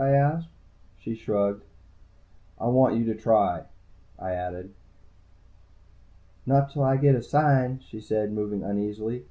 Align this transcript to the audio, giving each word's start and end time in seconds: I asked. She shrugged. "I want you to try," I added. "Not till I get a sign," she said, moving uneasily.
I 0.01 0.13
asked. 0.13 0.49
She 0.97 1.13
shrugged. 1.13 1.63
"I 2.59 2.65
want 2.69 2.95
you 2.97 3.05
to 3.05 3.13
try," 3.13 3.65
I 4.17 4.33
added. 4.33 4.73
"Not 6.43 6.71
till 6.73 6.81
I 6.81 6.97
get 6.97 7.13
a 7.13 7.21
sign," 7.21 7.81
she 7.87 7.99
said, 8.01 8.33
moving 8.33 8.63
uneasily. 8.63 9.19